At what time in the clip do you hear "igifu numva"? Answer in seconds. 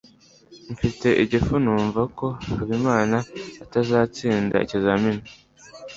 1.23-2.01